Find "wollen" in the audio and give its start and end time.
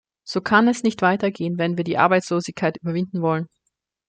3.21-3.45